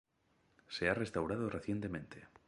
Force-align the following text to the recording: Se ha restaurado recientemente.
Se 0.67 0.89
ha 0.89 0.95
restaurado 0.95 1.47
recientemente. 1.47 2.27